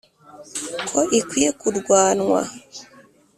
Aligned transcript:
ko 0.91 0.99
ikwiye 1.19 1.49
kurwanwa 1.59 2.41